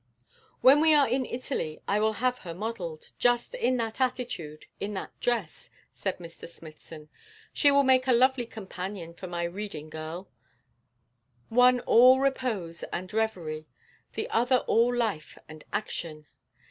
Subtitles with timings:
[0.61, 4.97] 'When we are in Italy I will have her modelled, just in that attitude, and
[4.97, 6.47] that dress,' said Mr.
[6.47, 7.07] Smithson.
[7.53, 10.27] 'She will make a lovely companion for my Reading Girl:
[11.49, 13.67] one all repose and reverie,
[14.13, 16.25] the other all life and action.